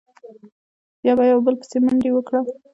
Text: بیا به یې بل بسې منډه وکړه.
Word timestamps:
بیا 1.01 1.13
به 1.17 1.23
یې 1.27 1.35
بل 1.45 1.55
بسې 1.59 1.77
منډه 1.83 2.09
وکړه. 2.13 2.39